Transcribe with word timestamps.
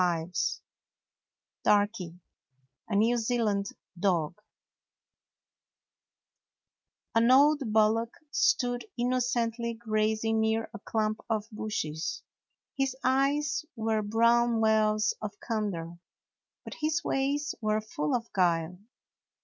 99 0.01 0.33
DARKY: 1.63 2.19
A 2.89 2.95
NEW 2.95 3.17
ZEALAND 3.17 3.67
DOG 3.99 4.33
N 7.15 7.29
old 7.31 7.59
bullock 7.71 8.15
stood 8.31 8.83
innocently 8.97 9.75
grazing 9.75 10.39
near 10.39 10.71
a 10.73 10.79
clump 10.79 11.21
of 11.29 11.47
bushes. 11.51 12.23
His 12.75 12.95
eyes 13.03 13.63
were 13.75 14.01
brown 14.01 14.59
wells 14.59 15.13
of 15.21 15.39
candor, 15.39 15.99
but 16.63 16.73
his 16.81 17.03
ways 17.03 17.53
were 17.61 17.79
full 17.79 18.15
of 18.15 18.33
guile. 18.33 18.79